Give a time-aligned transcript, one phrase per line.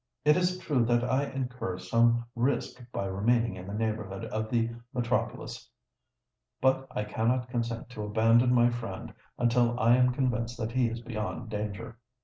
[0.25, 4.71] It is true that I incur some risk by remaining in the neighbourhood of the
[4.95, 5.69] metropolis;
[6.59, 11.01] but I cannot consent to abandon my friend until I am convinced that he is
[11.01, 11.99] beyond danger."